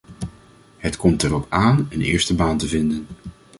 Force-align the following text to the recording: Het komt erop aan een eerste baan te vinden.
Het 0.77 0.97
komt 0.97 1.23
erop 1.23 1.45
aan 1.49 1.87
een 1.89 2.01
eerste 2.01 2.35
baan 2.35 2.57
te 2.57 2.67
vinden. 2.67 3.07